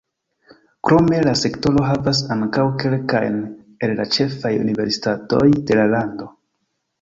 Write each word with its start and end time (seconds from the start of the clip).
Krome 0.87 1.17
la 1.25 1.33
sektoro 1.41 1.83
havas 1.87 2.21
ankaŭ 2.35 2.63
kelkajn 2.85 3.37
el 3.89 3.93
la 4.01 4.07
ĉefaj 4.17 4.53
universitatoj 4.63 5.43
de 5.69 5.79
la 5.83 5.87
lando. 5.93 6.33